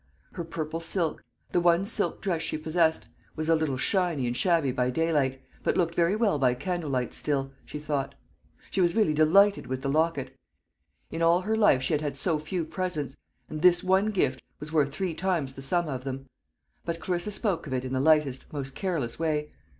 [0.31, 4.71] Her purple silk the one silk dress she possessed was a little shiny and shabby
[4.71, 8.15] by daylight, but looked very well by candle light still, she thought.
[8.71, 10.35] She was really delighted with the locket.
[11.11, 13.15] In all her life she had had so few presents;
[13.47, 16.25] and this one gift was worth three times the sum of them.
[16.83, 19.51] But Clarissa spoke of it in the lightest, most careless way.